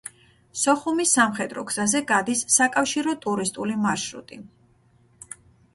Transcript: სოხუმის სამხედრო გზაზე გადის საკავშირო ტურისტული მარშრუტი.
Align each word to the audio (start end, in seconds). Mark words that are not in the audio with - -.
სოხუმის 0.61 1.11
სამხედრო 1.17 1.65
გზაზე 1.73 2.01
გადის 2.13 2.41
საკავშირო 2.57 3.15
ტურისტული 3.27 3.79
მარშრუტი. 3.87 4.43